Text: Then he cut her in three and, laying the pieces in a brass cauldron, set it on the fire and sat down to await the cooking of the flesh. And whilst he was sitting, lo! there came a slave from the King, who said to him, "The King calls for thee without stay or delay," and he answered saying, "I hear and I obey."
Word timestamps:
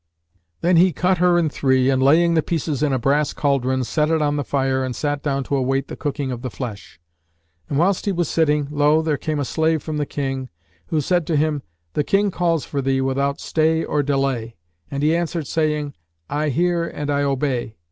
Then 0.61 0.77
he 0.77 0.91
cut 0.91 1.19
her 1.19 1.37
in 1.37 1.47
three 1.49 1.91
and, 1.91 2.01
laying 2.01 2.33
the 2.33 2.41
pieces 2.41 2.81
in 2.81 2.91
a 2.91 2.97
brass 2.97 3.33
cauldron, 3.33 3.83
set 3.83 4.09
it 4.09 4.19
on 4.19 4.35
the 4.35 4.43
fire 4.43 4.83
and 4.83 4.95
sat 4.95 5.21
down 5.21 5.43
to 5.43 5.55
await 5.55 5.89
the 5.89 5.95
cooking 5.95 6.31
of 6.31 6.41
the 6.41 6.49
flesh. 6.49 6.99
And 7.69 7.77
whilst 7.77 8.07
he 8.07 8.11
was 8.11 8.27
sitting, 8.27 8.67
lo! 8.71 9.03
there 9.03 9.15
came 9.17 9.39
a 9.39 9.45
slave 9.45 9.83
from 9.83 9.97
the 9.97 10.07
King, 10.07 10.49
who 10.87 11.01
said 11.01 11.27
to 11.27 11.35
him, 11.37 11.61
"The 11.93 12.03
King 12.03 12.31
calls 12.31 12.65
for 12.65 12.81
thee 12.81 12.99
without 13.01 13.39
stay 13.39 13.83
or 13.83 14.01
delay," 14.01 14.55
and 14.89 15.03
he 15.03 15.15
answered 15.15 15.45
saying, 15.45 15.93
"I 16.31 16.49
hear 16.49 16.83
and 16.87 17.11
I 17.11 17.21
obey." 17.21 17.77